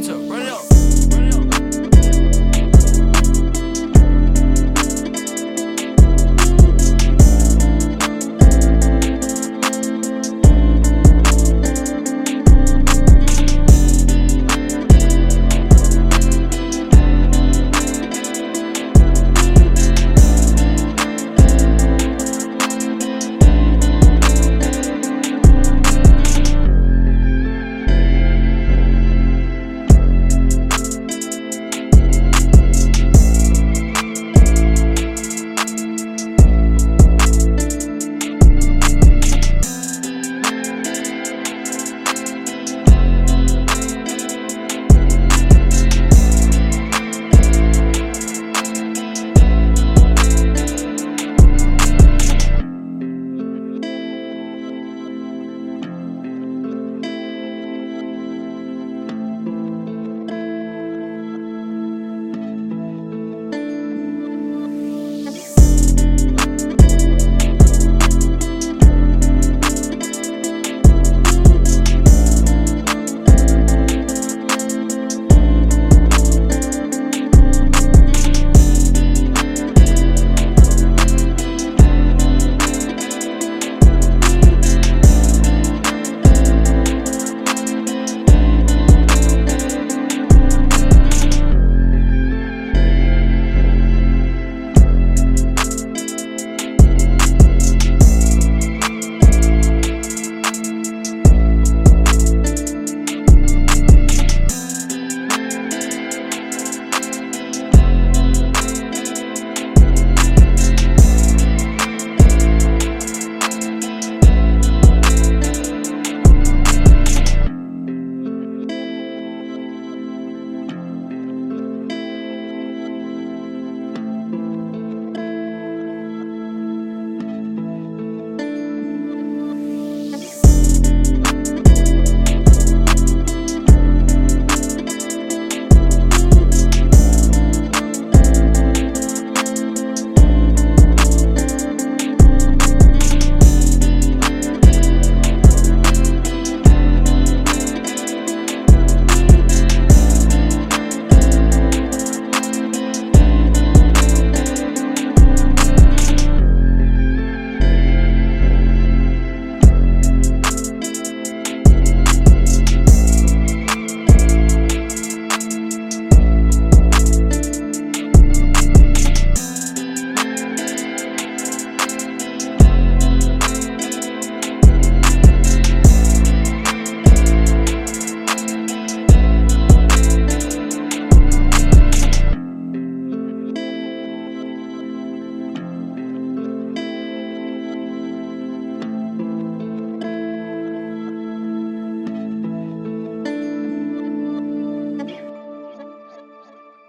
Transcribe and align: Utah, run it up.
Utah, 0.00 0.14
run 0.14 0.40
it 0.40 0.48
up. 0.48 0.69